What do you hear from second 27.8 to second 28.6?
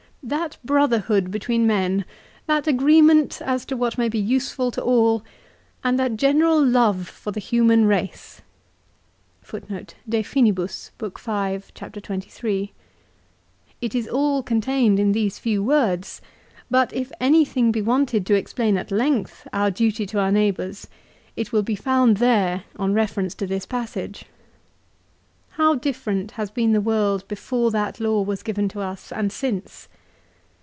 law was